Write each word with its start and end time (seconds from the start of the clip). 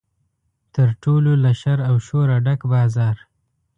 تر 0.75 0.89
ټولو 1.03 1.31
له 1.43 1.51
شر 1.61 1.79
او 1.89 1.95
شوره 2.07 2.35
ډک 2.45 2.61
بازار. 2.71 3.15